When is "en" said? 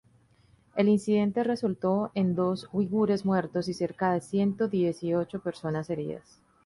2.15-2.33